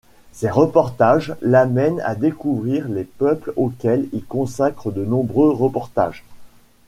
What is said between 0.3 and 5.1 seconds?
Ses reportages l'amène à découvrir les peuples auxquels il consacre de